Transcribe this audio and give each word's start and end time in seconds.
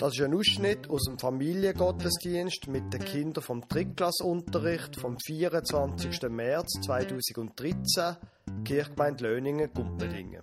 Das 0.00 0.14
ist 0.14 0.22
ein 0.22 0.32
Ausschnitt 0.32 0.88
aus 0.88 1.04
dem 1.04 1.18
Familiengottesdienst 1.18 2.68
mit 2.68 2.90
den 2.90 3.04
Kindern 3.04 3.44
vom 3.44 3.68
Drittklassunterricht 3.68 4.96
vom 4.96 5.18
24. 5.18 6.22
März 6.30 6.80
2013, 6.86 8.16
Kirchgemeinde 8.64 9.24
Löningen, 9.24 9.70
Gumpendingen. 9.74 10.42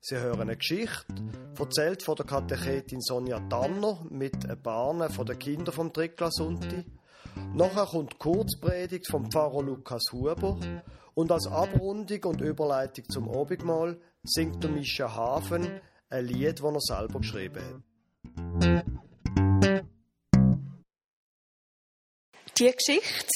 Sie 0.00 0.16
hören 0.16 0.42
eine 0.42 0.56
Geschichte, 0.56 1.12
erzählt 1.58 2.04
von 2.04 2.14
der 2.14 2.24
Katechetin 2.24 3.00
Sonja 3.00 3.40
Tanner 3.48 4.06
mit 4.10 4.48
ein 4.48 4.62
paar 4.62 5.10
von 5.10 5.26
den 5.26 5.40
Kindern 5.40 5.74
vom 5.74 5.92
Drittklassunti. 5.92 6.84
Nachher 7.54 7.86
kommt 7.86 8.12
die 8.12 8.18
Kurzpredigt 8.18 9.10
vom 9.10 9.28
Pfarrer 9.28 9.64
Lukas 9.64 10.04
Huber 10.12 10.56
und 11.14 11.32
als 11.32 11.48
Abrundung 11.48 12.22
und 12.26 12.40
Überleitung 12.40 13.06
zum 13.08 13.26
Obigmal 13.26 13.98
singt 14.22 14.62
Mischa 14.70 15.12
Hafen 15.12 15.80
ein 16.10 16.26
Lied, 16.26 16.62
das 16.62 16.74
er 16.88 16.98
selber 16.98 17.18
geschrieben 17.18 17.56
hat. 17.56 17.91
Die 22.58 22.70
Geschichte, 22.70 23.28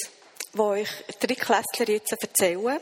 die 0.53 0.59
euch 0.59 0.89
drei 1.19 1.35
Klässler 1.35 1.89
jetzt 1.89 2.13
erzählen, 2.13 2.79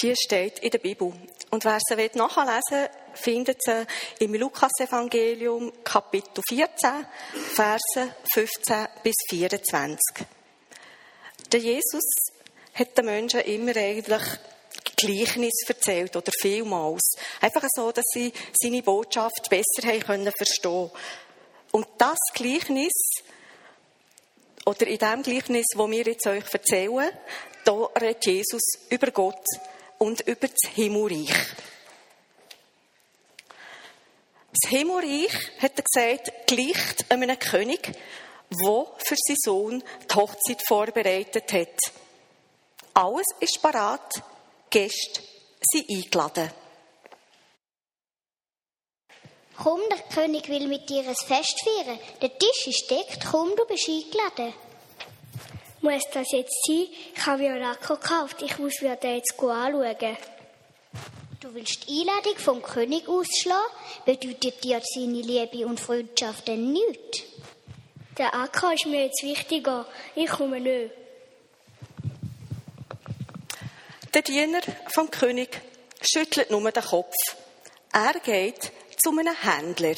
die 0.00 0.14
steht 0.14 0.58
in 0.58 0.70
der 0.70 0.78
Bibel. 0.78 1.12
Und 1.50 1.64
wer 1.64 1.78
sie 1.80 2.10
nachlesen 2.14 2.60
will, 2.70 2.90
findet 3.14 3.62
sie 3.62 3.86
im 4.18 4.34
Lukas-Evangelium, 4.34 5.72
Kapitel 5.82 6.42
14, 6.46 7.06
Verse 7.54 8.14
15 8.34 8.86
bis 9.02 9.14
24. 9.30 9.98
Der 11.52 11.60
Jesus 11.60 12.04
hat 12.74 12.98
den 12.98 13.06
Menschen 13.06 13.40
immer 13.40 13.74
eigentlich 13.74 14.22
Gleichnis 14.96 15.62
erzählt 15.66 16.16
oder 16.16 16.32
vielmals. 16.40 17.14
Einfach 17.40 17.64
so, 17.74 17.92
dass 17.92 18.04
sie 18.12 18.32
seine 18.60 18.82
Botschaft 18.82 19.48
besser 19.48 19.86
verstehen. 20.36 20.90
Und 21.72 21.86
das 21.98 22.18
Gleichnis, 22.34 22.92
oder 24.64 24.86
in 24.86 24.98
dem 24.98 25.22
Gleichnis, 25.22 25.66
wo 25.74 25.90
wir 25.90 26.04
jetzt 26.04 26.26
euch 26.26 26.44
erzählen, 26.52 27.10
da 27.64 27.84
redet 28.00 28.26
Jesus 28.26 28.62
über 28.90 29.10
Gott 29.10 29.44
und 29.98 30.20
über 30.22 30.48
das 30.48 30.70
Himmelreich. 30.74 31.34
Das 34.50 34.70
Himmelreich, 34.70 35.32
hat 35.60 35.72
er 35.76 35.84
gesagt, 35.84 36.46
gleicht 36.46 37.10
einem 37.10 37.38
König, 37.38 37.92
der 38.50 38.86
für 38.98 39.16
seinen 39.16 39.36
Sohn 39.44 39.84
die 40.10 40.14
Hochzeit 40.14 40.62
vorbereitet 40.66 41.52
hat. 41.52 41.78
Alles 42.94 43.26
ist 43.40 43.60
parat, 43.62 44.22
Gäste 44.70 45.22
sind 45.60 45.88
eingeladen. 45.90 46.50
Komm, 49.68 49.82
der 49.90 49.98
König 49.98 50.48
will 50.48 50.66
mit 50.66 50.88
dir 50.88 51.06
ein 51.06 51.14
Fest 51.14 51.62
feiern. 51.62 51.98
Der 52.22 52.38
Tisch 52.38 52.68
ist 52.68 52.90
deckt. 52.90 53.26
Komm, 53.30 53.54
du 53.54 53.66
bist 53.66 53.86
eingeladen. 53.86 54.54
Muss 55.82 56.04
das 56.10 56.32
jetzt 56.32 56.56
sein? 56.66 56.86
Ich 57.14 57.26
habe 57.26 57.42
mir 57.42 57.60
Racco 57.60 57.96
gekauft. 57.96 58.40
Ich 58.40 58.58
muss 58.58 58.80
mir 58.80 58.96
den 58.96 59.16
jetzt 59.16 59.38
anschauen. 59.38 60.16
Du 61.40 61.52
willst 61.52 61.86
die 61.86 62.00
Einladung 62.00 62.38
vom 62.38 62.62
König 62.62 63.06
ausschlagen? 63.08 63.60
Bedeutet 64.06 64.64
dir 64.64 64.80
seine 64.82 65.20
Liebe 65.20 65.66
und 65.66 65.78
Freundschaft 65.78 66.48
denn 66.48 66.72
nichts? 66.72 67.24
Der 68.16 68.34
Acker 68.34 68.72
ist 68.72 68.86
mir 68.86 69.04
jetzt 69.04 69.22
wichtiger. 69.22 69.84
Ich 70.14 70.30
komme 70.30 70.60
nicht. 70.60 70.94
Der 74.14 74.22
Diener 74.22 74.62
vom 74.94 75.10
König 75.10 75.60
schüttelt 76.00 76.50
nur 76.50 76.72
den 76.72 76.82
Kopf. 76.82 77.12
Er 77.92 78.14
geht 78.20 78.72
zu 78.98 79.10
einem 79.10 79.34
Händler. 79.34 79.94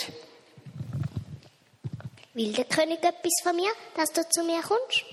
Will 2.35 2.53
der 2.53 2.65
König 2.65 3.03
etwas 3.03 3.33
von 3.43 3.57
mir, 3.57 3.71
dass 3.97 4.13
du 4.13 4.27
zu 4.29 4.45
mir 4.45 4.61
kommst? 4.63 5.05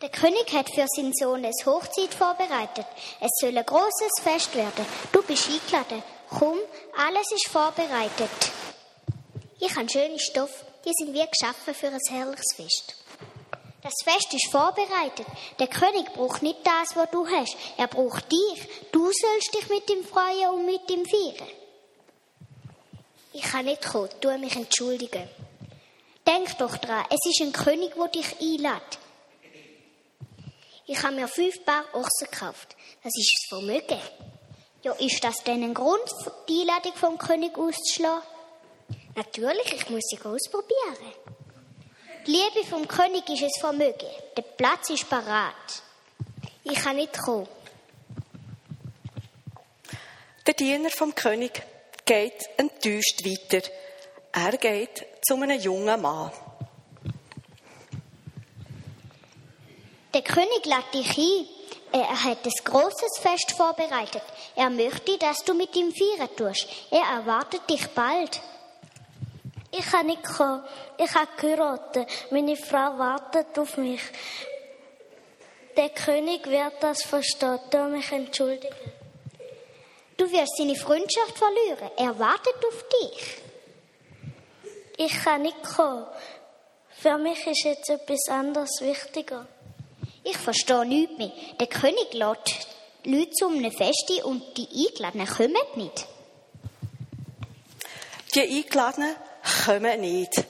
Der 0.00 0.10
König 0.10 0.52
hat 0.52 0.70
für 0.72 0.86
seinen 0.94 1.12
Sohn 1.12 1.44
eine 1.44 1.52
Hochzeit 1.66 2.14
vorbereitet. 2.14 2.86
Es 3.20 3.30
soll 3.40 3.58
ein 3.58 3.66
großes 3.66 4.22
Fest 4.22 4.54
werden. 4.54 4.86
Du 5.10 5.22
bist 5.22 5.48
eingeladen. 5.48 6.02
Komm, 6.30 6.58
alles 6.96 7.32
ist 7.32 7.48
vorbereitet. 7.48 8.30
Ich 9.58 9.74
habe 9.74 9.88
schöne 9.88 10.20
Stoff, 10.20 10.64
die 10.84 10.92
sind 10.94 11.12
wie 11.12 11.26
geschaffen 11.26 11.74
für 11.74 11.88
ein 11.88 11.98
herrliches 12.08 12.54
Fest. 12.54 12.94
Das 13.82 13.94
Fest 14.04 14.32
ist 14.34 14.50
vorbereitet. 14.52 15.26
Der 15.58 15.66
König 15.66 16.12
braucht 16.12 16.42
nicht 16.42 16.60
das, 16.64 16.94
was 16.94 17.10
du 17.10 17.26
hast. 17.26 17.56
Er 17.76 17.88
braucht 17.88 18.30
dich. 18.30 18.68
Du 18.92 19.10
sollst 19.10 19.54
dich 19.54 19.68
mit 19.68 19.90
ihm 19.90 20.04
freuen 20.04 20.50
und 20.50 20.66
mit 20.66 20.88
ihm 20.90 21.04
feiern. 21.06 21.48
Ich 23.32 23.42
kann 23.42 23.66
nicht 23.66 23.84
kommen, 23.84 24.08
tu 24.20 24.36
mich 24.38 24.56
entschuldigen. 24.56 25.28
Denk 26.26 26.58
doch 26.58 26.76
dran, 26.76 27.04
es 27.10 27.30
ist 27.30 27.40
ein 27.40 27.52
König, 27.52 27.94
der 27.94 28.08
dich 28.08 28.40
einlädt. 28.40 28.98
Ich 30.86 31.02
habe 31.02 31.14
mir 31.14 31.28
fünf 31.28 31.64
Paar 31.64 31.84
Ochsen 31.92 32.30
gekauft. 32.30 32.74
Das 33.02 33.12
ist 33.16 33.30
das 33.30 33.58
Vermögen. 33.58 34.00
Ja, 34.82 34.92
ist 34.92 35.22
das 35.22 35.36
denn 35.44 35.62
ein 35.62 35.74
Grund, 35.74 36.04
die 36.48 36.62
Einladung 36.62 36.94
vom 36.94 37.18
König 37.18 37.56
auszuschlagen? 37.58 38.22
Natürlich, 39.14 39.72
ich 39.72 39.90
muss 39.90 40.04
sie 40.04 40.18
ausprobieren. 40.18 40.96
Die 42.26 42.30
Liebe 42.30 42.66
vom 42.68 42.86
König 42.86 43.28
ist 43.28 43.42
ein 43.42 43.50
Vermögen. 43.60 44.08
Der 44.36 44.42
Platz 44.42 44.90
ist 44.90 45.08
parat. 45.08 45.82
Ich 46.64 46.76
kann 46.76 46.96
nicht 46.96 47.18
kommen. 47.18 47.48
Der 50.46 50.54
Diener 50.54 50.90
vom 50.90 51.14
König 51.14 51.62
geht 52.08 52.48
enttäuscht 52.56 53.22
weiter. 53.22 53.68
Er 54.32 54.56
geht 54.56 55.04
zu 55.20 55.34
einem 55.34 55.60
jungen 55.60 56.00
Mann. 56.00 56.32
Der 60.14 60.22
König 60.22 60.64
lädt 60.64 60.94
dich 60.94 61.18
ein. 61.18 61.46
Er 61.92 62.24
hat 62.24 62.46
ein 62.46 62.64
großes 62.64 63.18
Fest 63.20 63.52
vorbereitet. 63.52 64.22
Er 64.56 64.70
möchte, 64.70 65.18
dass 65.18 65.44
du 65.44 65.52
mit 65.52 65.76
ihm 65.76 65.92
feiern 65.92 66.34
tust. 66.34 66.66
Er 66.90 67.18
erwartet 67.18 67.68
dich 67.68 67.86
bald. 67.88 68.40
Ich 69.70 69.86
kann 69.90 70.06
nicht 70.06 70.24
kommen. 70.24 70.64
Ich 70.96 71.14
habe 71.14 71.28
geheiratet. 71.38 72.08
Meine 72.30 72.56
Frau 72.56 72.98
wartet 72.98 73.58
auf 73.58 73.76
mich. 73.76 74.00
Der 75.76 75.90
König 75.90 76.46
wird 76.46 76.72
das 76.80 77.02
verstehen. 77.02 77.60
Du 77.70 77.84
mich 77.88 78.10
entschuldigen. 78.10 78.97
Du 80.18 80.30
wirst 80.30 80.56
seine 80.58 80.74
Freundschaft 80.74 81.38
verlieren. 81.38 81.90
Er 81.96 82.18
wartet 82.18 82.56
auf 82.66 82.84
dich. 82.88 83.36
Ich 84.96 85.12
kann 85.22 85.42
nicht 85.42 85.62
kommen. 85.62 86.06
Für 86.90 87.16
mich 87.18 87.46
ist 87.46 87.62
jetzt 87.64 87.88
etwas 87.88 88.28
anderes 88.28 88.80
wichtiger. 88.80 89.46
Ich 90.24 90.36
verstehe 90.36 90.84
nichts 90.84 91.16
mehr. 91.16 91.30
Der 91.60 91.68
König 91.68 92.12
lädt 92.12 92.66
Leute 93.04 93.30
zu 93.30 93.46
einem 93.46 93.70
Fest 93.70 94.10
und 94.24 94.42
die 94.56 94.88
Eingeladenen 94.88 95.28
kommen 95.28 95.54
nicht. 95.76 96.06
Die 98.34 98.40
Eingeladenen 98.40 99.14
kommen 99.64 100.00
nicht. 100.00 100.44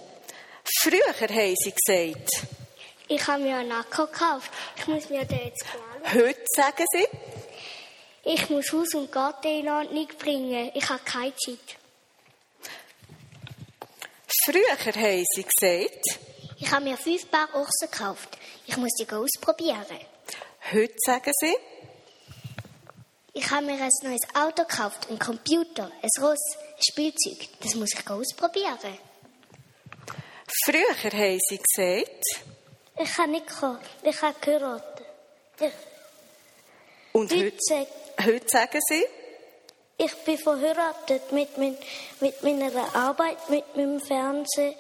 Früher 0.81 1.13
haben 1.21 1.55
sie 1.57 1.73
gesagt. 1.73 2.31
Ich 3.07 3.27
habe 3.27 3.43
mir 3.43 3.57
einen 3.57 3.73
Akku 3.73 4.07
gekauft. 4.07 4.51
Ich 4.79 4.87
muss 4.87 5.11
mir 5.11 5.27
den 5.27 5.41
jetzt 5.45 5.65
anschauen. 5.65 6.27
Heute 6.27 6.45
sagen 6.57 6.85
sie. 6.91 7.38
Ich 8.31 8.51
muss 8.51 8.71
Haus 8.73 8.93
und 8.93 9.11
Garten 9.11 9.49
in 9.49 9.71
Ordnung 9.71 10.07
bringen. 10.19 10.71
Ich 10.75 10.87
habe 10.87 11.01
keine 11.03 11.35
Zeit. 11.35 11.79
Früher 14.45 14.77
haben 14.77 15.25
sie 15.35 15.45
gesagt. 15.45 16.21
Ich 16.59 16.71
habe 16.71 16.85
mir 16.85 16.99
fünf 16.99 17.31
Paar 17.31 17.49
Ochsen 17.55 17.91
gekauft. 17.91 18.29
Ich 18.67 18.77
muss 18.77 18.93
die 19.01 19.11
ausprobieren. 19.11 19.99
Heute 20.71 20.95
sagen 20.99 21.33
sie. 21.41 21.57
Ich 23.33 23.51
habe 23.51 23.65
mir 23.65 23.83
ein 23.83 23.91
neues 24.03 24.27
Auto 24.35 24.65
gekauft, 24.65 25.09
einen 25.09 25.19
Computer, 25.19 25.91
ein 26.03 26.23
Ross, 26.23 26.57
ein 26.59 26.83
Spielzeug. 26.83 27.49
Das 27.63 27.75
muss 27.77 27.95
ich 27.95 28.11
ausprobieren. 28.11 28.99
Früher 30.67 31.03
haben 31.03 31.41
sie 31.49 31.59
gesagt. 31.59 32.25
Ich 33.01 33.11
kann 33.11 33.31
nicht 33.31 33.47
kommen. 33.47 33.79
Ich 34.03 34.21
habe 34.21 34.37
geheiratet. 34.39 35.07
Und 37.13 37.33
heute, 37.33 37.59
heute, 37.71 37.98
heute 38.25 38.49
sagen 38.49 38.81
sie. 38.89 39.05
Ich 39.97 40.15
bin 40.25 40.39
verheiratet 40.39 41.33
mit, 41.33 41.59
mein, 41.59 41.77
mit 42.21 42.43
meiner 42.43 42.95
Arbeit, 42.95 43.51
mit 43.51 43.77
meinem 43.77 44.01
Fernsehen, 44.01 44.75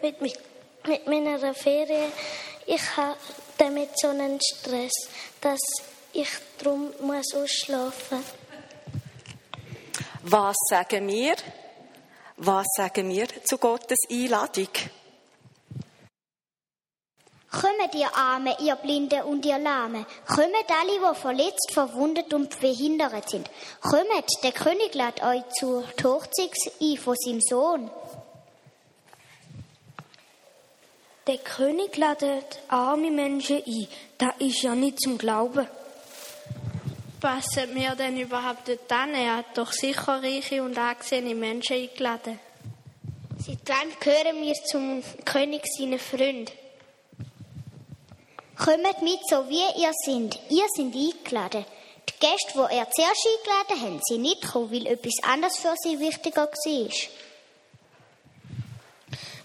mit, 0.00 0.20
mit, 0.20 0.38
mit 0.86 1.06
meiner 1.06 1.54
Ferien. 1.54 2.10
Ich 2.66 2.96
habe 2.96 3.18
damit 3.58 3.90
so 3.98 4.08
einen 4.08 4.40
Stress, 4.40 4.92
dass 5.40 5.60
ich 6.12 6.28
darum 6.58 6.92
muss 7.00 7.34
ausschlafen. 7.34 8.24
Was 10.22 10.56
sagen 10.68 11.06
wir? 11.08 11.34
Was 12.36 12.66
sagen 12.76 13.08
wir 13.10 13.26
zu 13.44 13.58
Gottes 13.58 13.98
Einladung? 14.10 14.68
Kommt 17.50 17.94
ihr 17.94 18.14
Arme, 18.14 18.56
ihr 18.60 18.76
Blinde 18.76 19.24
und 19.24 19.44
ihr 19.44 19.58
Lahme. 19.58 20.06
Kommt 20.26 20.46
alle, 20.68 21.14
die 21.14 21.20
verletzt, 21.20 21.72
verwundet 21.72 22.32
und 22.32 22.60
behindert 22.60 23.28
sind. 23.28 23.50
Kommt, 23.80 24.44
der 24.44 24.52
König 24.52 24.94
lädt 24.94 25.22
euch 25.22 25.42
zur 25.58 25.84
Hochzeit 26.04 26.52
ein 26.80 26.96
von 26.96 27.16
seinem 27.16 27.40
Sohn. 27.40 27.90
Der 31.26 31.38
König 31.38 31.96
ladet 31.96 32.60
arme 32.68 33.10
Menschen 33.10 33.62
ein. 33.66 33.88
Das 34.16 34.34
ist 34.38 34.62
ja 34.62 34.74
nicht 34.74 35.00
zum 35.00 35.18
Glauben. 35.18 35.66
Passen 37.20 37.74
wir 37.74 37.94
denn 37.96 38.18
überhaupt 38.18 38.68
dort 38.68 38.90
an? 38.92 39.12
Er 39.14 39.38
hat 39.38 39.58
doch 39.58 39.72
sicher 39.72 40.22
reiche 40.22 40.62
und 40.62 40.78
angesehene 40.78 41.34
Menschen 41.34 41.76
eingeladen. 41.76 42.38
Seit 43.38 43.58
wann 43.66 43.88
gehören 44.00 44.40
wir 44.40 44.54
zum 44.54 45.02
König 45.24 45.62
seinen 45.76 45.98
Freund? 45.98 46.52
Kommt 48.62 49.00
mit, 49.00 49.20
so 49.26 49.48
wie 49.48 49.80
ihr 49.80 49.92
seid. 50.04 50.38
Ihr 50.50 50.66
seid 50.76 50.94
eingeladen. 50.94 51.64
Die 52.06 52.12
Gäste, 52.20 52.52
die 52.52 52.76
er 52.76 52.90
zuerst 52.90 53.26
eingeladen 53.26 53.80
haben, 53.80 54.00
sind 54.02 54.20
nicht 54.20 54.42
gekommen, 54.42 54.70
weil 54.70 54.86
etwas 54.86 55.14
anderes 55.22 55.56
für 55.56 55.74
sie 55.82 55.98
wichtiger 55.98 56.46
war. 56.46 56.90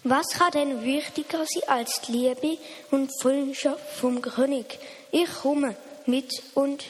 Was 0.04 0.28
kann 0.32 0.52
denn 0.52 0.84
wichtiger 0.84 1.46
sein 1.46 1.70
als 1.70 2.02
die 2.02 2.12
Liebe 2.12 2.58
und 2.92 3.10
Freundschaft 3.22 3.90
vom 4.00 4.22
König? 4.22 4.78
Ich 5.12 5.34
komme 5.42 5.78
mit 6.06 6.32
und 6.54 6.84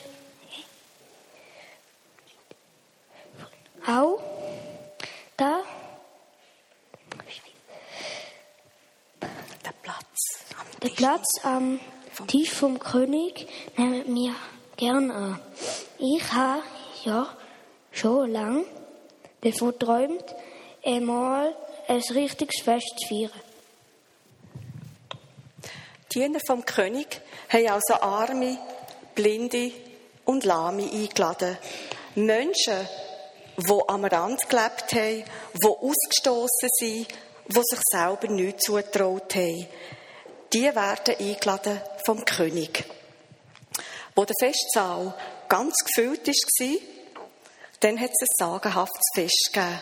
auch 3.86 4.20
da 5.38 5.62
Der 9.64 9.74
Platz 9.84 10.40
am 10.60 10.80
der 10.82 10.90
Platz 10.90 11.26
am 11.44 11.80
Tisch 12.28 12.52
vom 12.52 12.80
König 12.80 13.48
nehmen 13.78 14.16
wir 14.16 14.36
gern 14.78 15.12
an. 15.12 15.40
Ich 16.00 16.32
habe 16.32 16.64
ja 17.04 17.28
schon 17.92 18.32
lang 18.32 18.66
davon 19.42 19.78
träumt, 19.78 20.24
einmal 20.84 21.56
ein 21.88 22.02
richtiges 22.14 22.64
Fest 22.64 22.96
zu 23.00 23.08
feiern. 23.08 23.42
Die 26.14 26.20
Diener 26.20 26.40
vom 26.48 26.64
König 26.64 27.22
haben 27.50 27.68
also 27.68 27.96
Arme, 28.02 28.58
Blinde 29.14 29.72
und 30.24 30.46
Lahme 30.46 30.84
eingeladen. 30.84 31.58
Menschen, 32.16 32.88
die 33.58 33.82
am 33.88 34.06
Rand 34.06 34.50
gelebt 34.50 34.94
haben, 34.94 35.24
die 35.54 35.68
ausgestoßen 35.68 36.70
sind, 36.80 37.08
die 37.48 37.62
sich 37.62 37.80
selber 37.92 38.28
nicht 38.30 38.62
zutraut 38.62 39.36
haben. 39.36 39.68
Die 40.56 40.74
werden 40.74 41.16
eingeladen 41.20 41.82
vom 42.06 42.24
König. 42.24 42.86
Wo 44.16 44.24
der 44.24 44.36
Festsaal 44.40 45.14
ganz 45.50 45.76
gefüllt 45.84 46.26
war, 46.26 46.78
dann 47.82 48.00
hat 48.00 48.12
es 48.12 48.22
ein 48.22 48.36
sagenhaftes 48.38 49.04
Fest 49.14 49.50
gegeben. 49.52 49.82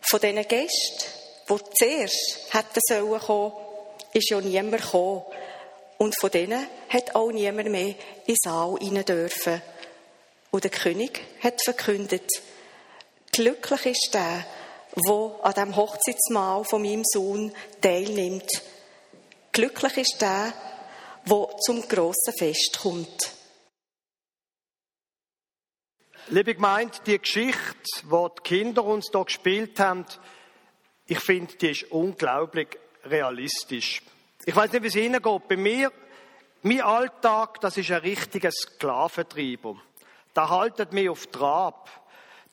Von 0.00 0.20
diesen 0.20 0.48
Gästen, 0.48 1.04
die 1.48 1.58
zuerst 1.78 2.40
hätten 2.50 2.80
sollen 2.88 3.52
ist 4.12 4.30
ja 4.30 4.40
niemand 4.40 4.82
gekommen. 4.82 5.22
Und 5.98 6.18
von 6.18 6.30
denen 6.32 6.66
hat 6.88 7.14
auch 7.14 7.30
niemand 7.30 7.70
mehr 7.70 7.90
in 7.90 7.96
den 8.26 8.36
Saal 8.42 8.74
rein 8.74 9.04
dürfen. 9.04 9.62
Und 10.50 10.64
der 10.64 10.72
König 10.72 11.20
hat 11.40 11.62
verkündet, 11.62 12.28
glücklich 13.30 13.86
ist 13.86 14.10
der, 14.12 14.44
der 14.96 15.34
an 15.40 15.54
dem 15.54 15.76
Hochzeitsmahl 15.76 16.64
von 16.64 16.82
meinem 16.82 17.04
Sohn 17.04 17.54
teilnimmt. 17.80 18.50
Glücklich 19.54 19.98
ist 19.98 20.16
der, 20.20 20.52
der 21.30 21.48
zum 21.64 21.86
grossen 21.86 22.34
Fest 22.36 22.76
kommt. 22.82 23.32
Liebe 26.26 26.56
Gemeinde, 26.56 26.98
die 27.06 27.20
Geschichte, 27.20 27.78
die 28.02 28.08
die 28.08 28.42
Kinder 28.42 28.84
uns 28.84 29.10
hier 29.12 29.24
gespielt 29.24 29.78
haben, 29.78 30.06
ich 31.06 31.20
finde, 31.20 31.54
die 31.54 31.70
ist 31.70 31.84
unglaublich 31.92 32.66
realistisch. 33.04 34.02
Ich 34.44 34.56
weiß 34.56 34.72
nicht, 34.72 34.82
wie 34.82 34.88
es 34.88 34.96
Ihnen 34.96 35.22
geht. 35.22 35.48
Bei 35.48 35.56
mir, 35.56 35.92
mein 36.62 36.80
Alltag, 36.80 37.60
das 37.60 37.76
ist 37.76 37.92
ein 37.92 38.00
richtiger 38.00 38.50
Sklaventreiber. 38.50 39.76
Da 40.32 40.48
haltet 40.48 40.92
mich 40.92 41.08
auf 41.08 41.28
Trab. 41.28 41.88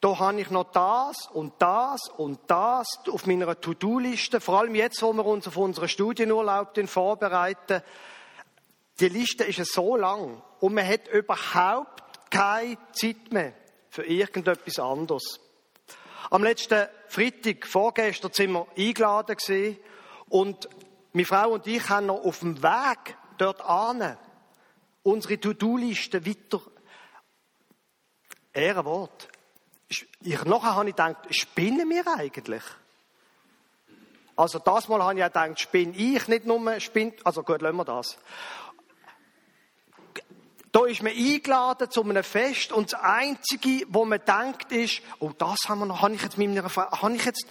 Da 0.01 0.17
habe 0.17 0.41
ich 0.41 0.49
noch 0.49 0.71
das 0.71 1.27
und 1.27 1.53
das 1.59 2.09
und 2.17 2.39
das 2.47 2.87
auf 3.07 3.27
meiner 3.27 3.59
To-Do-Liste. 3.59 4.41
Vor 4.41 4.59
allem 4.59 4.73
jetzt, 4.73 5.03
wo 5.03 5.13
wir 5.13 5.25
uns 5.25 5.47
auf 5.47 5.57
unseren 5.57 5.87
Studienurlaub 5.87 6.77
vorbereiten. 6.89 7.83
Die 8.99 9.09
Liste 9.09 9.43
ist 9.43 9.63
so 9.71 9.95
lang 9.95 10.41
und 10.59 10.73
man 10.73 10.87
hat 10.87 11.07
überhaupt 11.07 12.03
keine 12.31 12.77
Zeit 12.93 13.31
mehr 13.31 13.53
für 13.89 14.03
irgendetwas 14.03 14.79
anderes. 14.79 15.39
Am 16.31 16.43
letzten 16.43 16.87
Freitag, 17.07 17.67
vorgestern, 17.67 18.33
sind 18.33 18.53
wir 18.53 18.65
eingeladen 18.75 19.35
gewesen 19.35 19.77
und 20.29 20.67
meine 21.13 21.25
Frau 21.25 21.51
und 21.51 21.67
ich 21.67 21.89
haben 21.89 22.07
noch 22.07 22.23
auf 22.23 22.39
dem 22.39 22.63
Weg 22.63 23.17
dort 23.37 23.61
an 23.61 24.17
unsere 25.03 25.39
To-Do-Liste 25.39 26.25
weiter. 26.25 26.61
Ehrenwort. 28.53 29.27
Ich, 29.91 30.43
nachher 30.45 30.75
habe 30.75 30.87
ich 30.87 30.95
gedacht, 30.95 31.17
spinnen 31.35 31.89
wir 31.89 32.07
eigentlich? 32.07 32.63
Also 34.37 34.59
das 34.59 34.87
Mal 34.87 35.03
habe 35.03 35.19
ich 35.19 35.23
auch 35.23 35.27
gedacht, 35.27 35.59
spinne 35.59 35.93
ich 35.97 36.29
nicht 36.29 36.45
nur, 36.45 36.79
spinnt, 36.79 37.25
also 37.25 37.43
gut, 37.43 37.61
lassen 37.61 37.75
wir 37.75 37.83
das. 37.83 38.17
Da 40.71 40.85
ist 40.85 41.03
man 41.03 41.11
eingeladen 41.11 41.91
zu 41.91 42.03
einem 42.03 42.23
Fest 42.23 42.71
und 42.71 42.93
das 42.93 43.01
Einzige, 43.01 43.85
wo 43.89 44.05
man 44.05 44.21
denkt, 44.23 44.71
ist, 44.71 45.01
oh, 45.19 45.31
das 45.37 45.59
haben 45.67 45.79
wir 45.79 45.85
noch, 45.87 46.01
habe 46.01 46.13
ich 46.13 46.21
jetzt 46.21 46.37
mit 46.37 46.47
meiner 46.47 46.69
Frau, 46.69 46.89
habe 46.89 47.15
ich 47.15 47.25
jetzt... 47.25 47.45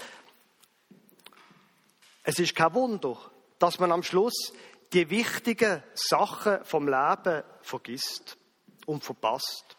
Es 2.23 2.39
ist 2.39 2.57
kein 2.57 2.73
Wunder, 2.73 3.19
dass 3.59 3.79
man 3.79 3.93
am 3.93 4.03
Schluss 4.03 4.55
die 4.95 5.11
wichtigen 5.11 5.83
Sachen 5.93 6.65
vom 6.65 6.89
Leben 6.89 7.43
vergisst 7.61 8.39
und 8.87 9.05
verpasst. 9.05 9.77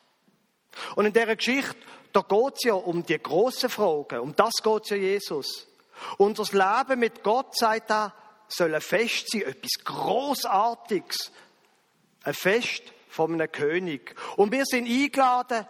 Und 0.95 1.05
in 1.05 1.13
dieser 1.13 1.35
Geschichte, 1.35 1.75
da 2.13 2.21
geht 2.21 2.53
es 2.55 2.63
ja 2.63 2.73
um 2.73 3.05
die 3.05 3.21
grossen 3.21 3.69
Fragen, 3.69 4.19
um 4.19 4.35
das 4.35 4.53
geht 4.61 4.83
es 4.83 4.89
ja 4.89 4.97
Jesus. 4.97 5.67
Unser 6.17 6.43
Leben 6.51 6.99
mit 6.99 7.23
Gott, 7.23 7.55
sagt 7.55 7.91
er, 7.91 8.13
soll 8.47 8.73
ein 8.73 8.81
Fest 8.81 9.31
sein, 9.31 9.43
etwas 9.43 9.83
Großartiges. 9.83 11.31
Ein 12.23 12.33
Fest 12.33 12.83
von 13.09 13.33
einem 13.33 13.51
König. 13.51 14.15
Und 14.35 14.51
wir 14.51 14.65
sind 14.65 14.87
eingeladen 14.87 15.67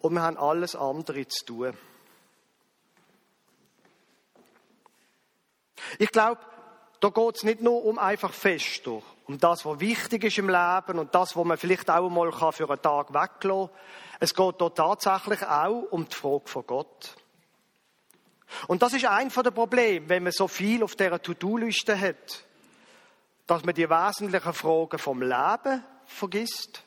und 0.00 0.14
wir 0.14 0.22
haben 0.22 0.36
alles 0.36 0.74
andere 0.74 1.26
zu 1.26 1.44
tun. 1.44 1.78
Ich 5.98 6.10
glaube, 6.10 6.40
da 7.00 7.08
geht 7.08 7.36
es 7.36 7.42
nicht 7.42 7.60
nur 7.60 7.84
um 7.84 7.98
einfach 7.98 8.32
Feste, 8.32 9.02
um 9.26 9.38
das, 9.38 9.64
was 9.64 9.80
wichtig 9.80 10.24
ist 10.24 10.38
im 10.38 10.48
Leben 10.48 10.98
und 10.98 11.14
das, 11.14 11.36
was 11.36 11.44
man 11.44 11.56
vielleicht 11.56 11.90
auch 11.90 12.08
mal 12.08 12.32
für 12.32 12.68
einen 12.68 12.82
Tag 12.82 13.12
weglassen 13.12 13.68
kann. 13.68 13.70
Es 14.20 14.34
geht 14.34 14.58
hier 14.58 14.74
tatsächlich 14.74 15.42
auch 15.46 15.86
um 15.90 16.08
die 16.08 16.14
Frage 16.14 16.46
von 16.46 16.66
Gott. 16.66 17.16
Und 18.66 18.82
das 18.82 18.92
ist 18.92 19.06
ein 19.06 19.30
der 19.30 19.50
Probleme, 19.50 20.08
wenn 20.08 20.24
man 20.24 20.32
so 20.32 20.48
viel 20.48 20.82
auf 20.82 20.94
dieser 20.94 21.22
To-Do-Liste 21.22 21.98
hat, 21.98 22.44
dass 23.46 23.64
man 23.64 23.74
die 23.74 23.88
wesentlichen 23.88 24.52
Fragen 24.52 24.98
vom 24.98 25.22
Leben 25.22 25.84
vergisst 26.06 26.82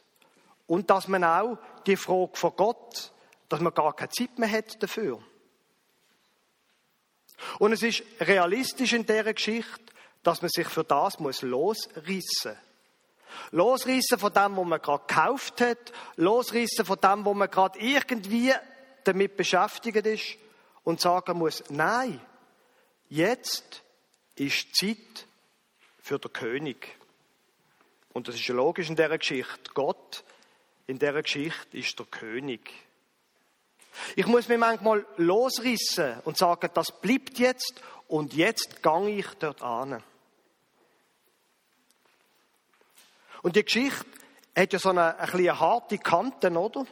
und 0.67 0.89
dass 0.89 1.07
man 1.07 1.23
auch 1.23 1.57
die 1.85 1.97
Frage 1.97 2.35
von 2.35 2.55
Gott, 2.55 3.11
dass 3.49 3.59
man 3.59 3.73
gar 3.73 3.95
keine 3.95 4.09
Zeit 4.09 4.37
mehr 4.37 4.51
hat 4.51 4.81
dafür. 4.81 5.21
Und 7.59 7.73
es 7.73 7.83
ist 7.83 8.03
realistisch 8.21 8.93
in 8.93 9.05
dieser 9.05 9.33
Geschichte, 9.33 9.93
dass 10.25 10.41
man 10.41 10.50
sich 10.50 10.67
für 10.67 10.84
das 10.84 11.20
muss 11.20 11.41
losreissen 11.41 12.58
Losreißen 13.51 14.17
von 14.17 14.34
dem, 14.34 14.58
was 14.58 14.65
man 14.65 14.82
gerade 14.82 15.03
gekauft 15.08 15.62
hat, 15.62 15.91
losreißen 16.15 16.86
von 16.86 17.00
dem, 17.00 17.25
wo 17.25 17.34
man 17.34 17.50
gerade 17.50 17.79
irgendwie 17.79 18.53
damit 19.03 19.38
beschäftigt 19.38 20.05
ist 20.05 20.38
und 20.84 21.01
sagen 21.01 21.38
muss, 21.38 21.63
nein, 21.70 22.20
jetzt 23.10 23.84
ist 24.36 24.75
Zeit 24.75 25.27
für 26.01 26.20
den 26.20 26.34
König. 26.34 26.98
Und 28.13 28.27
das 28.27 28.36
ist 28.36 28.48
ja 28.48 28.55
logisch 28.55 28.89
in 28.89 28.96
dieser 28.96 29.17
Geschichte. 29.17 29.72
Gott 29.74 30.24
in 30.88 31.00
dieser 31.00 31.22
Geschichte 31.22 31.77
ist 31.77 31.98
der 32.00 32.05
König. 32.05 32.72
Ich 34.15 34.27
muss 34.27 34.48
mir 34.48 34.58
manchmal 34.58 35.05
losrissen 35.17 36.20
und 36.25 36.38
sagen, 36.38 36.70
das 36.74 36.91
bleibt 37.01 37.39
jetzt 37.39 37.82
und 38.08 38.34
jetzt 38.34 38.84
gehe 38.84 39.17
ich 39.17 39.27
dort 39.39 39.62
an. 39.62 40.03
Und 43.45 43.55
die 43.55 43.63
Geschichte 43.63 44.07
hat 44.57 44.73
ja 44.73 44.79
so 44.79 44.89
eine, 44.89 45.19
eine, 45.19 45.31
eine 45.31 45.59
harte 45.59 45.99
Kante, 45.99 46.49
oder? 46.49 46.83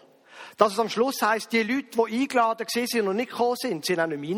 Dass 0.56 0.74
es 0.74 0.78
am 0.78 0.88
Schluss 0.88 1.20
heißt, 1.20 1.52
die 1.52 1.64
Leute, 1.64 1.98
die 1.98 2.22
eingeladen 2.22 2.68
sind 2.70 3.08
und 3.08 3.16
nicht 3.16 3.32
gekommen 3.32 3.56
sind, 3.56 3.84
sind 3.84 4.00
auch 4.00 4.06
nicht 4.06 4.20
mehr 4.20 4.38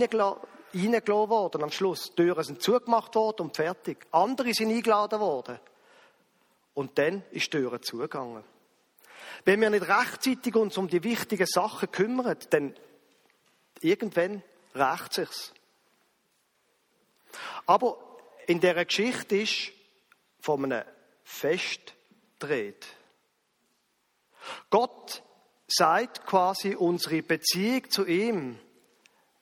reingelassen 0.73 1.29
worden. 1.29 1.63
Am 1.63 1.71
Schluss, 1.71 2.11
die 2.11 2.23
Türen 2.23 2.41
sind 2.45 2.61
zugemacht 2.61 3.15
worden 3.15 3.41
und 3.41 3.55
fertig. 3.57 3.97
Andere 4.11 4.53
sind 4.53 4.71
eingeladen 4.71 5.19
worden. 5.19 5.59
Und 6.73 6.97
dann 6.97 7.21
ist 7.31 7.51
die 7.51 7.57
Tür 7.57 7.81
zugegangen. 7.81 8.45
Wenn 9.43 9.59
wir 9.59 9.69
nicht 9.69 9.85
rechtzeitig 9.85 10.55
uns 10.55 10.77
um 10.77 10.87
die 10.87 11.03
wichtigen 11.03 11.47
Sachen 11.47 11.91
kümmern, 11.91 12.37
dann 12.49 12.75
irgendwann 13.81 14.41
rächt 14.73 15.11
sich's. 15.15 15.53
Aber 17.65 17.97
in 18.47 18.61
dieser 18.61 18.85
Geschichte 18.85 19.35
ist 19.35 19.73
von 20.39 20.63
einem 20.63 20.85
Fest 21.25 21.94
dreht. 22.39 22.85
Gott 24.69 25.23
sagt 25.67 26.25
quasi 26.25 26.75
unsere 26.75 27.23
Beziehung 27.23 27.89
zu 27.89 28.05
ihm, 28.05 28.59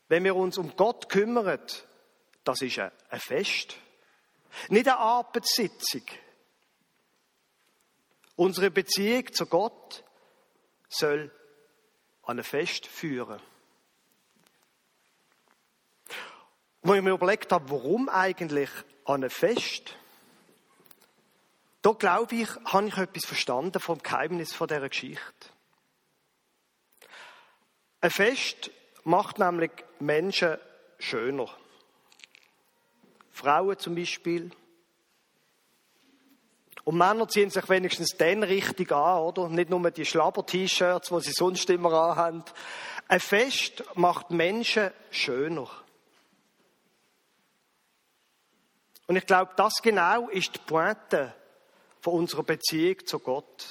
wenn 0.07 0.23
wir 0.23 0.35
uns 0.35 0.57
um 0.57 0.75
Gott 0.75 1.09
kümmern, 1.09 1.59
das 2.43 2.61
ist 2.61 2.79
ein 2.79 3.19
Fest. 3.19 3.77
Nicht 4.69 4.87
eine 4.87 4.97
Arbeitssitzung. 4.97 6.03
Unsere 8.35 8.71
Beziehung 8.71 9.31
zu 9.33 9.45
Gott 9.45 10.03
soll 10.89 11.31
an 12.23 12.39
ein 12.39 12.43
Fest 12.43 12.85
führen. 12.87 13.39
Und 16.81 16.89
wenn 16.89 16.97
ich 16.97 17.03
mir 17.03 17.11
überlegt 17.11 17.51
habe, 17.51 17.69
warum 17.69 18.09
eigentlich 18.09 18.69
an 19.05 19.23
ein 19.23 19.29
Fest, 19.29 19.95
da 21.83 21.91
glaube 21.91 22.35
ich, 22.35 22.49
habe 22.65 22.87
ich 22.87 22.97
etwas 22.97 23.25
verstanden 23.25 23.79
vom 23.79 24.01
Geheimnis 24.01 24.53
von 24.53 24.67
dieser 24.67 24.87
Geschichte. 24.87 25.49
Ein 27.99 28.09
Fest 28.09 28.71
macht 29.03 29.37
nämlich 29.37 29.71
Menschen 29.99 30.57
schöner. 30.97 31.49
Frauen 33.31 33.77
zum 33.77 33.95
Beispiel. 33.95 34.49
Und 36.85 36.97
Männer 36.97 37.27
ziehen 37.27 37.49
sich 37.49 37.67
wenigstens 37.67 38.15
dann 38.17 38.43
richtig 38.43 38.91
an, 38.93 39.19
oder? 39.19 39.49
Nicht 39.49 39.69
nur 39.69 39.91
die 39.91 40.05
Schlabber-T-Shirts, 40.05 41.09
die 41.09 41.19
sie 41.19 41.31
sonst 41.33 41.69
immer 41.69 41.91
anhaben. 41.91 42.45
Ein 43.09 43.19
Fest 43.19 43.83
macht 43.95 44.31
Menschen 44.31 44.91
schöner. 45.11 45.69
Und 49.07 49.17
ich 49.17 49.25
glaube, 49.25 49.51
das 49.57 49.81
genau 49.81 50.29
ist 50.29 50.55
die 50.55 50.59
Pointe 50.59 51.35
von 52.03 52.15
unserer 52.15 52.43
Beziehung 52.43 53.05
zu 53.05 53.17
Gott. 53.17 53.65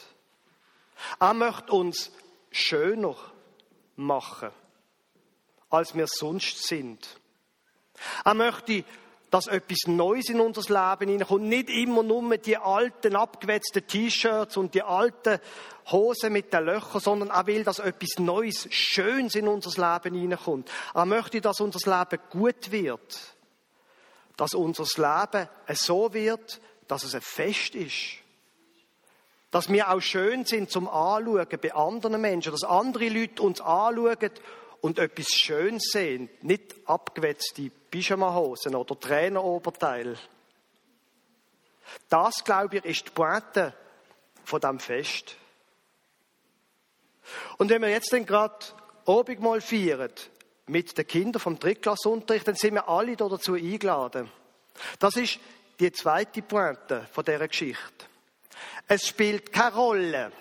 Er 1.20 1.34
möchte 1.34 1.72
uns 1.72 2.10
schöner 2.50 3.14
machen, 3.96 4.48
als 5.68 5.94
wir 5.94 6.06
sonst 6.06 6.66
sind. 6.66 7.20
Er 8.24 8.32
möchte, 8.32 8.84
dass 9.30 9.48
etwas 9.48 9.86
Neues 9.86 10.30
in 10.30 10.40
unser 10.40 10.62
Leben 10.62 11.10
hineinkommt. 11.10 11.42
Nicht 11.42 11.68
immer 11.68 12.02
nur 12.02 12.38
die 12.38 12.56
alten, 12.56 13.16
abgewetzten 13.16 13.86
T-Shirts 13.86 14.56
und 14.56 14.74
die 14.74 14.82
alten 14.82 15.38
Hosen 15.90 16.32
mit 16.32 16.54
den 16.54 16.64
Löchern, 16.64 17.02
sondern 17.02 17.28
er 17.28 17.46
will, 17.46 17.64
dass 17.64 17.80
etwas 17.80 18.18
Neues, 18.18 18.66
Schönes 18.70 19.34
in 19.34 19.46
unser 19.46 19.70
Leben 19.70 20.18
hineinkommt. 20.18 20.70
Er 20.94 21.04
möchte, 21.04 21.42
dass 21.42 21.60
unser 21.60 21.98
Leben 21.98 22.22
gut 22.30 22.70
wird. 22.70 23.18
Dass 24.38 24.54
unser 24.54 24.84
Leben 24.84 25.48
so 25.74 26.14
wird, 26.14 26.62
dass 26.88 27.04
es 27.04 27.14
ein 27.14 27.20
Fest 27.20 27.74
ist. 27.74 28.21
Dass 29.52 29.68
wir 29.68 29.90
auch 29.90 30.00
schön 30.00 30.44
sind 30.46 30.70
zum 30.70 30.88
Anschauen 30.88 31.46
bei 31.60 31.72
anderen 31.74 32.20
Menschen, 32.20 32.50
dass 32.50 32.64
andere 32.64 33.08
Leute 33.08 33.42
uns 33.42 33.60
anschauen 33.60 34.30
und 34.80 34.98
etwas 34.98 35.28
Schönes 35.28 35.90
sehen, 35.92 36.28
nicht 36.40 36.74
abgewetzte 36.86 37.70
Pyjamahosen 37.90 38.74
oder 38.74 38.98
Traineroberteil. 38.98 40.16
Das, 42.08 42.42
glaube 42.44 42.78
ich, 42.78 42.84
ist 42.86 43.06
die 43.06 43.10
Pointe 43.10 43.74
von 44.42 44.60
diesem 44.60 44.80
Fest. 44.80 45.36
Und 47.58 47.70
wenn 47.70 47.82
wir 47.82 47.90
jetzt 47.90 48.12
dann 48.12 48.26
gerade 48.26 48.64
Abendmahl 49.06 49.60
feiern, 49.60 50.10
mit 50.66 50.96
den 50.96 51.06
Kindern 51.06 51.40
vom 51.40 51.58
Drittklassunterricht, 51.58 52.48
dann 52.48 52.54
sind 52.54 52.74
wir 52.74 52.88
alle 52.88 53.16
dazu 53.16 53.54
eingeladen. 53.54 54.30
Das 54.98 55.16
ist 55.16 55.38
die 55.78 55.92
zweite 55.92 56.40
Pointe 56.40 57.06
von 57.12 57.24
dieser 57.24 57.48
Geschichte. 57.48 58.06
Es 58.88 59.06
spielt 59.06 59.52
keine 59.52 59.74
Rolle, 59.74 60.32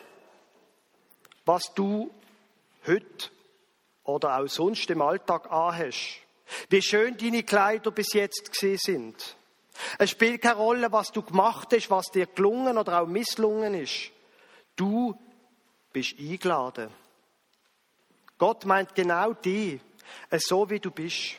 was 1.46 1.74
du 1.74 2.12
heute 2.88 3.30
oder 4.04 4.40
auch 4.40 4.48
sonst 4.48 4.90
im 4.90 5.02
Alltag 5.02 5.52
anhast. 5.52 6.18
Wie 6.70 6.82
schön 6.82 7.18
deine 7.18 7.44
Kleider 7.44 7.92
bis 7.92 8.14
jetzt 8.14 8.52
gesehen 8.52 8.78
sind. 8.78 9.36
Es 9.98 10.10
spielt 10.12 10.42
keine 10.42 10.58
Rolle, 10.58 10.92
was 10.92 11.12
du 11.12 11.22
gemacht 11.22 11.70
hast, 11.74 11.90
was 11.90 12.12
dir 12.12 12.26
gelungen 12.28 12.78
oder 12.78 13.02
auch 13.02 13.08
misslungen 13.08 13.74
ist. 13.74 14.12
Du 14.76 15.18
bist 15.94 16.16
eingeladen. 16.20 16.90
Gott 18.38 18.66
meint 18.66 18.96
genau 18.96 19.34
die, 19.34 19.80
so 20.32 20.70
wie 20.70 20.80
du 20.80 20.92
bist. 20.92 21.36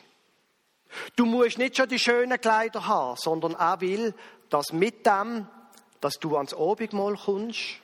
Du 1.15 1.25
musst 1.25 1.57
nicht 1.57 1.77
schon 1.77 1.89
die 1.89 1.99
schönen 1.99 2.39
Kleider 2.39 2.87
haben, 2.87 3.17
sondern 3.17 3.53
er 3.55 3.81
will, 3.81 4.13
dass 4.49 4.71
mit 4.71 5.05
dem 5.05 5.47
dass 6.03 6.19
du 6.19 6.35
ans 6.35 6.53
Abendmahl 6.53 7.15
kommst 7.15 7.79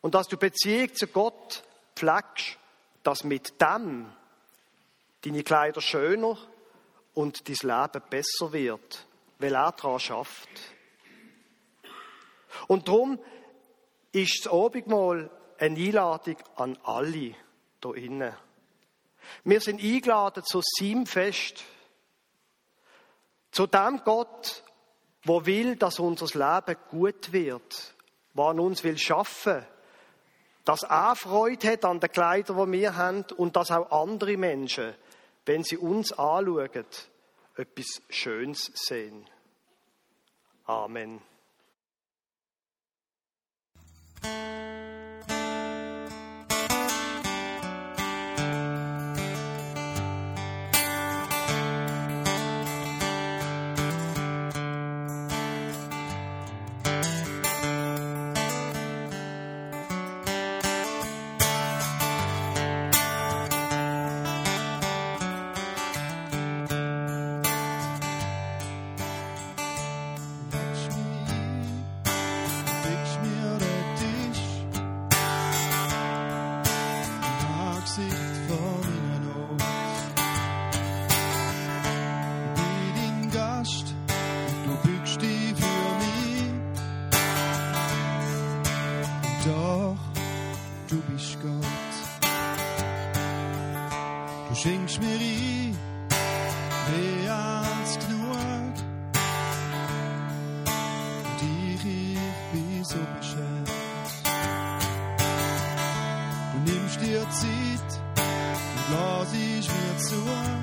und 0.00 0.14
dass 0.14 0.28
du 0.28 0.36
Beziehung 0.36 0.94
zu 0.94 1.08
Gott 1.08 1.64
pflegst, 1.96 2.56
dass 3.02 3.24
mit 3.24 3.60
dem 3.60 4.12
deine 5.22 5.42
Kleider 5.42 5.80
schöner 5.80 6.38
und 7.14 7.48
dein 7.48 7.56
Leben 7.62 8.02
besser 8.08 8.52
wird, 8.52 9.06
weil 9.40 9.56
er 9.56 9.72
daran 9.72 9.98
schafft. 9.98 10.48
Und 12.68 12.86
darum 12.86 13.18
ist 14.12 14.44
das 14.46 14.52
Abendmahl 14.52 15.28
eine 15.58 15.78
Einladung 15.80 16.36
an 16.54 16.78
alle 16.84 17.34
hier 17.82 17.94
innen. 17.96 18.34
Wir 19.42 19.60
sind 19.60 19.82
eingeladen 19.82 20.44
zu 20.44 20.60
seinem 20.78 21.06
Fest, 21.06 21.64
zu 23.50 23.66
dem 23.66 24.00
Gott, 24.04 24.62
wo 25.24 25.46
will, 25.46 25.76
dass 25.76 25.98
unser 25.98 26.26
Leben 26.26 26.76
gut 26.90 27.32
wird, 27.32 27.94
wo 28.34 28.44
an 28.44 28.60
uns 28.60 28.82
will 28.82 28.98
schaffen, 28.98 29.64
dass 30.64 30.82
er 30.82 31.16
Freude 31.16 31.72
hat 31.72 31.84
an 31.84 32.00
den 32.00 32.10
Kleidern, 32.10 32.72
die 32.72 32.80
wir 32.80 32.96
haben 32.96 33.24
und 33.36 33.56
dass 33.56 33.70
auch 33.70 33.90
andere 33.90 34.36
Menschen, 34.36 34.94
wenn 35.44 35.64
sie 35.64 35.76
uns 35.76 36.12
anschauen, 36.12 36.86
etwas 37.56 38.02
Schönes 38.08 38.70
sehen. 38.74 39.26
Amen. 40.64 41.20
Du 94.52 94.58
schenkst 94.58 95.00
mir 95.00 95.08
ein, 95.08 95.74
wie 96.90 97.26
ans 97.26 97.98
genug. 98.00 98.74
Und 100.60 101.42
ich, 101.42 101.84
ich 101.86 102.18
bin 102.52 102.84
so 102.84 102.98
beschämt. 103.16 103.70
Du 106.52 106.70
nimmst 106.70 107.00
dir 107.00 107.22
Zeit 107.30 108.02
und 108.18 108.94
lass 108.94 109.32
ich 109.32 109.68
mir 109.68 109.96
zu. 109.96 110.61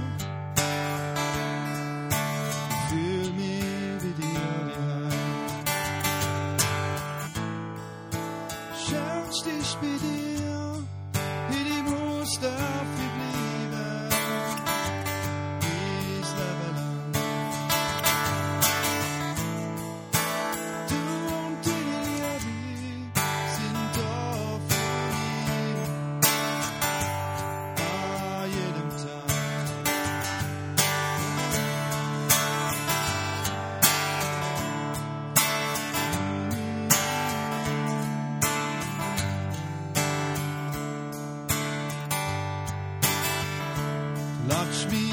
Lakshmi, 44.49 45.11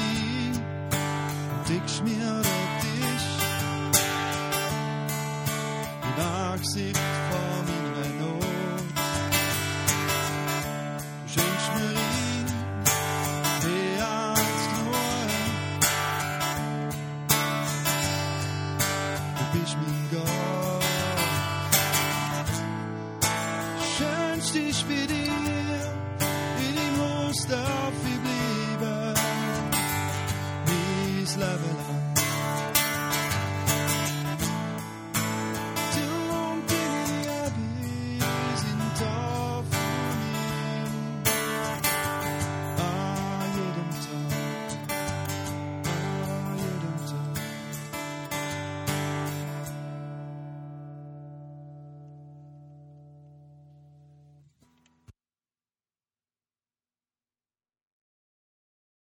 deckst 1.69 2.03
mir 2.03 2.36